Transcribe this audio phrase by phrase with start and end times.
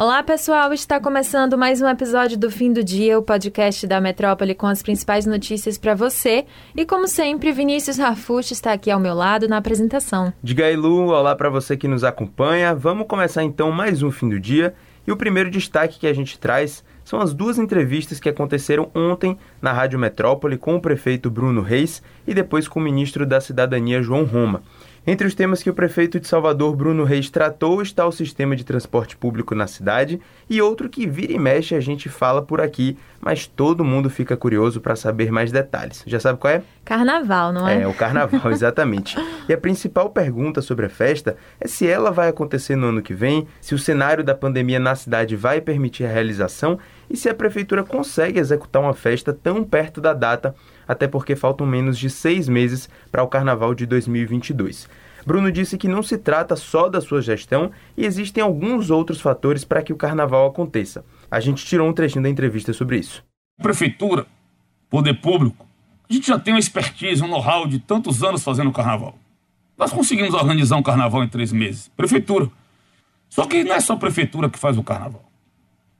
[0.00, 0.72] Olá, pessoal!
[0.72, 4.82] Está começando mais um episódio do Fim do Dia, o podcast da Metrópole com as
[4.82, 6.46] principais notícias para você.
[6.74, 10.32] E como sempre, Vinícius Rafucci está aqui ao meu lado na apresentação.
[10.42, 12.74] Diga aí, Lu, olá para você que nos acompanha.
[12.74, 14.74] Vamos começar então mais um Fim do Dia.
[15.06, 19.36] E o primeiro destaque que a gente traz são as duas entrevistas que aconteceram ontem
[19.60, 24.00] na Rádio Metrópole com o prefeito Bruno Reis e depois com o ministro da Cidadania
[24.00, 24.62] João Roma.
[25.06, 28.64] Entre os temas que o prefeito de Salvador, Bruno Reis, tratou está o sistema de
[28.64, 32.98] transporte público na cidade e outro que vira e mexe a gente fala por aqui,
[33.18, 36.02] mas todo mundo fica curioso para saber mais detalhes.
[36.06, 36.62] Já sabe qual é?
[36.84, 37.82] Carnaval, não é?
[37.82, 39.16] É, o carnaval, exatamente.
[39.48, 43.14] e a principal pergunta sobre a festa é se ela vai acontecer no ano que
[43.14, 46.78] vem, se o cenário da pandemia na cidade vai permitir a realização
[47.08, 50.54] e se a prefeitura consegue executar uma festa tão perto da data,
[50.90, 54.88] até porque faltam menos de seis meses para o carnaval de 2022.
[55.24, 59.64] Bruno disse que não se trata só da sua gestão e existem alguns outros fatores
[59.64, 61.04] para que o carnaval aconteça.
[61.30, 63.22] A gente tirou um trechinho da entrevista sobre isso.
[63.62, 64.26] Prefeitura,
[64.88, 65.64] poder público,
[66.08, 69.16] a gente já tem uma expertise, um know-how de tantos anos fazendo carnaval.
[69.78, 71.86] Nós conseguimos organizar um carnaval em três meses.
[71.96, 72.50] Prefeitura.
[73.28, 75.24] Só que não é só a prefeitura que faz o carnaval.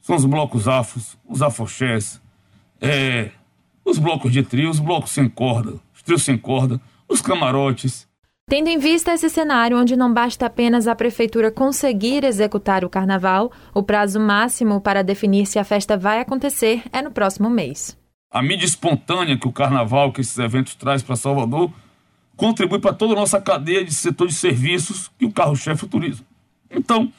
[0.00, 2.20] São os blocos afros, os afoxés,
[2.80, 3.30] é,
[3.84, 8.08] os blocos de trio, os blocos sem corda, os trios sem corda, os camarotes.
[8.48, 13.52] Tendo em vista esse cenário onde não basta apenas a prefeitura conseguir executar o carnaval,
[13.72, 17.96] o prazo máximo para definir se a festa vai acontecer é no próximo mês.
[18.30, 21.70] A mídia espontânea que o carnaval, que esses eventos traz para Salvador,
[22.36, 25.90] contribui para toda a nossa cadeia de setor de serviços e o carro-chefe é o
[25.90, 26.26] turismo.
[26.70, 27.12] Então,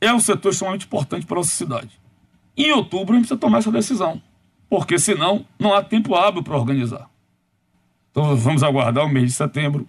[0.00, 1.98] é um setor extremamente importante para a nossa cidade.
[2.56, 4.20] Em outubro a gente precisa tomar essa decisão,
[4.68, 7.08] porque senão não há tempo hábil para organizar.
[8.10, 9.86] Então vamos aguardar o mês de setembro,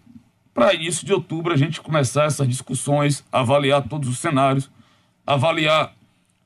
[0.54, 4.70] para início de outubro a gente começar essas discussões, avaliar todos os cenários,
[5.26, 5.94] avaliar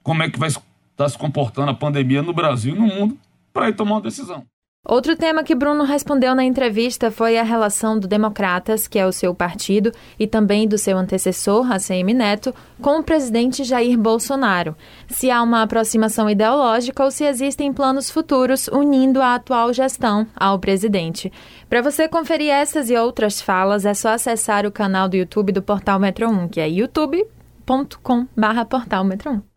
[0.03, 3.17] como é que vai estar se comportando a pandemia no Brasil e no mundo,
[3.51, 4.45] para ir tomar uma decisão.
[4.85, 9.13] Outro tema que Bruno respondeu na entrevista foi a relação do Democratas, que é o
[9.13, 14.75] seu partido, e também do seu antecessor, ACM Neto, com o presidente Jair Bolsonaro.
[15.07, 20.59] Se há uma aproximação ideológica ou se existem planos futuros unindo a atual gestão ao
[20.59, 21.31] presidente.
[21.69, 25.61] Para você conferir essas e outras falas, é só acessar o canal do YouTube do
[25.61, 29.52] Portal Metro 1, que é youtube.com/portalmetro1.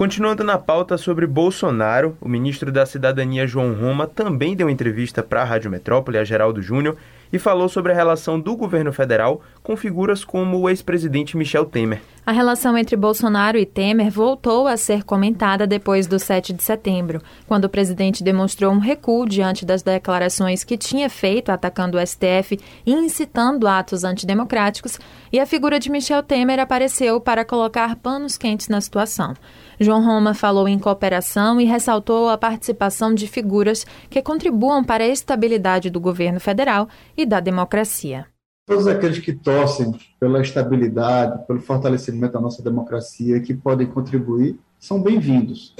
[0.00, 5.42] Continuando na pauta sobre Bolsonaro, o ministro da Cidadania João Roma também deu entrevista para
[5.42, 6.96] a Rádio Metrópole, a Geraldo Júnior,
[7.30, 12.00] e falou sobre a relação do governo federal com figuras como o ex-presidente Michel Temer.
[12.24, 17.20] A relação entre Bolsonaro e Temer voltou a ser comentada depois do 7 de setembro,
[17.48, 22.60] quando o presidente demonstrou um recuo diante das declarações que tinha feito atacando o STF
[22.86, 24.98] e incitando atos antidemocráticos,
[25.32, 29.34] e a figura de Michel Temer apareceu para colocar panos quentes na situação.
[29.80, 35.08] João Roma falou em cooperação e ressaltou a participação de figuras que contribuam para a
[35.08, 38.29] estabilidade do governo federal e da democracia.
[38.70, 45.02] Todos aqueles que torcem pela estabilidade, pelo fortalecimento da nossa democracia que podem contribuir são
[45.02, 45.74] bem-vindos.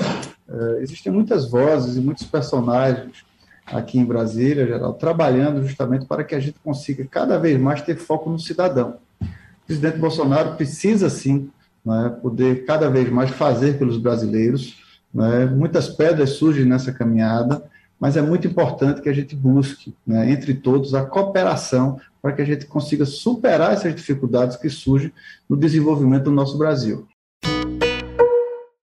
[0.49, 3.25] É, existem muitas vozes e muitos personagens
[3.65, 7.95] aqui em Brasília, geral, trabalhando justamente para que a gente consiga cada vez mais ter
[7.95, 8.97] foco no cidadão.
[9.23, 11.49] O presidente Bolsonaro precisa, sim,
[11.87, 14.83] né, poder cada vez mais fazer pelos brasileiros.
[15.15, 17.63] Né, muitas pedras surgem nessa caminhada,
[18.01, 22.41] mas é muito importante que a gente busque, né, entre todos, a cooperação para que
[22.41, 25.13] a gente consiga superar essas dificuldades que surgem
[25.49, 27.07] no desenvolvimento do nosso Brasil.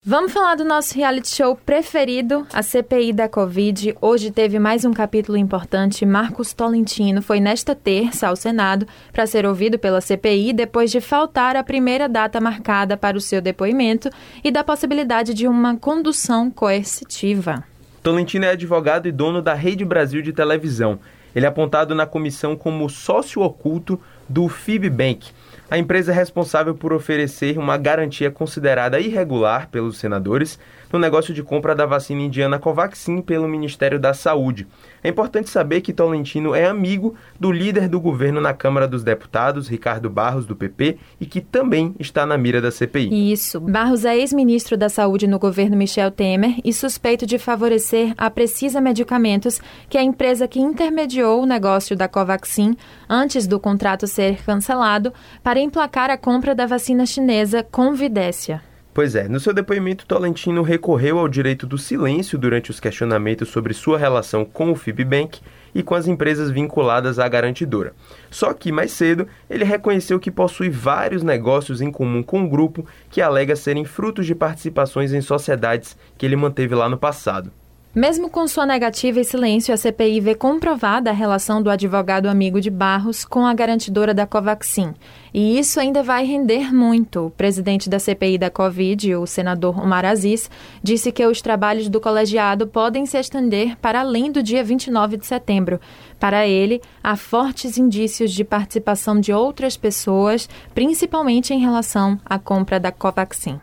[0.09, 3.97] Vamos falar do nosso reality show preferido, a CPI da Covid.
[4.01, 6.07] Hoje teve mais um capítulo importante.
[6.07, 11.57] Marcos Tolentino foi nesta terça ao Senado para ser ouvido pela CPI depois de faltar
[11.57, 14.09] a primeira data marcada para o seu depoimento
[14.45, 17.65] e da possibilidade de uma condução coercitiva.
[18.07, 21.01] Tolentino é advogado e dono da Rede Brasil de televisão.
[21.35, 25.33] Ele é apontado na comissão como sócio oculto do Fibbank,
[25.69, 30.61] a empresa é responsável por oferecer uma garantia considerada irregular pelos senadores
[30.93, 34.67] no negócio de compra da vacina indiana Covaxin pelo Ministério da Saúde.
[35.03, 39.69] É importante saber que Tolentino é amigo do líder do governo na Câmara dos Deputados,
[39.69, 43.33] Ricardo Barros, do PP, e que também está na mira da CPI.
[43.33, 43.61] Isso.
[43.61, 48.81] Barros é ex-ministro da Saúde no governo Michel Temer e suspeito de favorecer a Precisa
[48.81, 52.77] Medicamentos, que é a empresa que intermediou o negócio da Covaxin
[53.09, 55.13] antes do contrato ser cancelado,
[55.43, 58.63] para emplacar a compra da vacina chinesa Convidécia.
[58.97, 63.75] Pois é, no seu depoimento, Tolentino recorreu ao direito do silêncio durante os questionamentos sobre
[63.75, 65.39] sua relação com o Fibbank
[65.75, 67.93] e com as empresas vinculadas à garantidora.
[68.31, 72.87] Só que, mais cedo, ele reconheceu que possui vários negócios em comum com o grupo
[73.11, 77.53] que alega serem frutos de participações em sociedades que ele manteve lá no passado.
[77.97, 82.61] Mesmo com sua negativa e silêncio, a CPI vê comprovada a relação do advogado amigo
[82.61, 84.93] de Barros com a garantidora da Covaxin.
[85.33, 87.29] E isso ainda vai render muito.
[87.29, 90.51] O presidente da CPI da Covid, o senador Omar Aziz,
[90.83, 95.25] disse que os trabalhos do colegiado podem se estender para além do dia 29 de
[95.25, 95.81] setembro.
[96.21, 102.79] Para ele, há fortes indícios de participação de outras pessoas, principalmente em relação à compra
[102.79, 103.59] da Covaxin.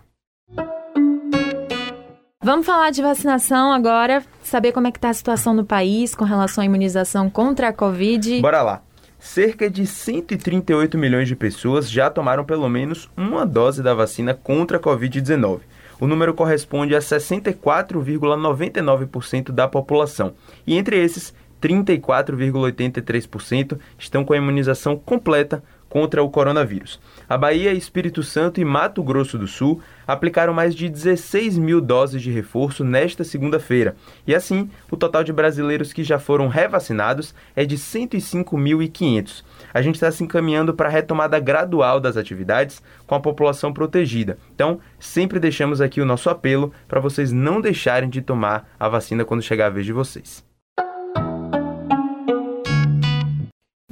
[2.44, 6.26] Vamos falar de vacinação agora, saber como é que está a situação no país com
[6.26, 8.42] relação à imunização contra a Covid.
[8.42, 8.82] Bora lá.
[9.18, 14.76] Cerca de 138 milhões de pessoas já tomaram pelo menos uma dose da vacina contra
[14.76, 15.62] a Covid-19.
[16.02, 20.34] O número corresponde a 64,99% da população.
[20.68, 25.64] E entre esses, 34,83% estão com a imunização completa
[25.94, 27.00] contra o coronavírus.
[27.30, 32.20] A Bahia, Espírito Santo e Mato Grosso do Sul aplicaram mais de 16 mil doses
[32.20, 33.96] de reforço nesta segunda-feira.
[34.26, 39.44] E assim, o total de brasileiros que já foram revacinados é de 105.500.
[39.72, 44.40] A gente está se encaminhando para a retomada gradual das atividades com a população protegida.
[44.56, 49.24] Então, sempre deixamos aqui o nosso apelo para vocês não deixarem de tomar a vacina
[49.24, 50.53] quando chegar a vez de vocês.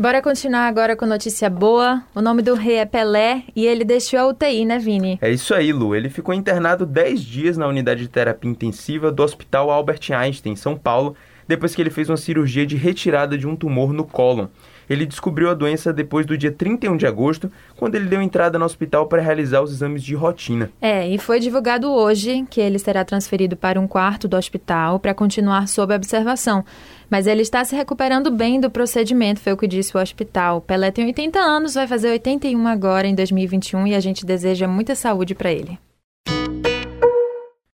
[0.02, 2.02] Bora continuar agora com notícia boa.
[2.16, 5.20] O nome do rei é Pelé e ele deixou a UTI, né, Vini?
[5.22, 5.96] É isso aí, Lu.
[5.96, 10.56] Ele ficou internado 10 dias na unidade de terapia intensiva do Hospital Albert Einstein, em
[10.56, 11.16] São Paulo,
[11.48, 14.48] depois que ele fez uma cirurgia de retirada de um tumor no cólon.
[14.90, 18.66] Ele descobriu a doença depois do dia 31 de agosto, quando ele deu entrada no
[18.66, 20.70] hospital para realizar os exames de rotina.
[20.82, 25.14] É, e foi divulgado hoje que ele será transferido para um quarto do hospital para
[25.14, 26.64] continuar sob observação.
[27.10, 30.62] Mas ele está se recuperando bem do procedimento, foi o que disse o hospital.
[30.62, 34.96] Pelé tem 80 anos, vai fazer 81 agora em 2021 e a gente deseja muita
[34.96, 35.78] saúde para ele.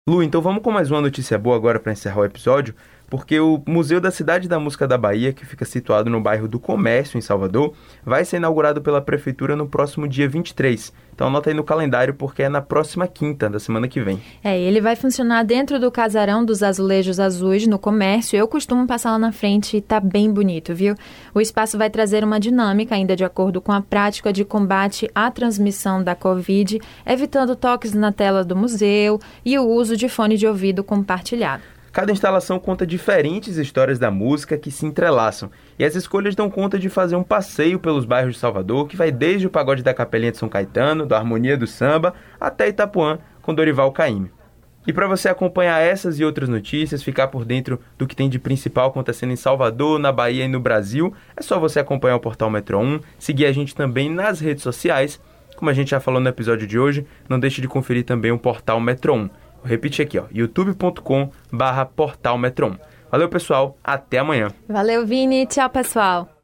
[0.08, 2.74] Lu, então vamos com mais uma notícia boa agora para encerrar o episódio
[3.08, 6.58] porque o Museu da Cidade da Música da Bahia, que fica situado no bairro do
[6.58, 7.72] Comércio, em Salvador,
[8.04, 10.92] vai ser inaugurado pela Prefeitura no próximo dia 23.
[11.14, 14.20] Então anota aí no calendário, porque é na próxima quinta da semana que vem.
[14.44, 18.36] É, ele vai funcionar dentro do casarão dos azulejos azuis, no comércio.
[18.36, 20.94] Eu costumo passar lá na frente e tá bem bonito, viu?
[21.32, 25.30] O espaço vai trazer uma dinâmica, ainda de acordo com a prática de combate à
[25.30, 30.46] transmissão da Covid, evitando toques na tela do museu e o uso de fone de
[30.46, 31.75] ouvido compartilhado.
[31.96, 36.78] Cada instalação conta diferentes histórias da música que se entrelaçam, e as escolhas dão conta
[36.78, 40.30] de fazer um passeio pelos bairros de Salvador, que vai desde o pagode da Capelinha
[40.30, 44.30] de São Caetano, da Harmonia do Samba, até Itapuã, com Dorival Caymmi.
[44.86, 48.38] E para você acompanhar essas e outras notícias, ficar por dentro do que tem de
[48.38, 52.50] principal acontecendo em Salvador, na Bahia e no Brasil, é só você acompanhar o portal
[52.50, 55.18] Metro 1, seguir a gente também nas redes sociais.
[55.56, 58.38] Como a gente já falou no episódio de hoje, não deixe de conferir também o
[58.38, 59.30] portal Metro 1.
[59.60, 62.76] Vou repetir aqui, ó, youtube.com barra portal Metron.
[63.10, 63.78] Valeu, pessoal.
[63.82, 64.48] Até amanhã.
[64.68, 65.46] Valeu, Vini.
[65.46, 66.35] Tchau, pessoal.